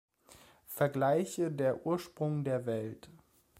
Vergleiche 0.65 1.51
Der 1.51 1.85
Ursprung 1.85 2.43
der 2.43 2.65
Welt. 2.65 3.07